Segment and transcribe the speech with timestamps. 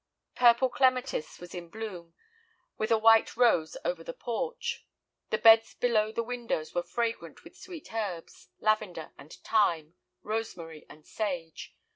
[0.33, 2.15] Purple clematis was in bloom,
[2.75, 4.83] with a white rose over the porch.
[5.29, 9.93] The beds below the windows were fragrant with sweet herbs, lavender and thyme,
[10.23, 11.75] rosemary and sage.